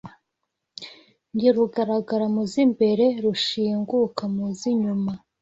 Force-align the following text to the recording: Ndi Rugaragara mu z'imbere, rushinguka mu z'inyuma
Ndi 1.33 1.47
Rugaragara 1.55 2.25
mu 2.35 2.43
z'imbere, 2.51 3.05
rushinguka 3.23 4.23
mu 4.33 4.45
z'inyuma 4.57 5.13